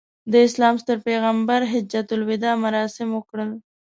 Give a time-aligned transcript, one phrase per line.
[0.31, 3.49] د اسلام ستر پیغمبر حجته الوداع مراسم وکړل.